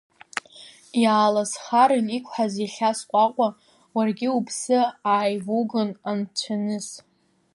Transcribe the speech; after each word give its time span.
Иааласхарын 1.03 2.07
иқәҳаз 2.17 2.53
иахьа 2.63 2.91
сҟәаҟәа, 2.97 3.47
уаргьы 3.95 4.29
уԥсы 4.37 4.79
ааивугон, 5.13 5.89
анцәиныс. 6.09 6.87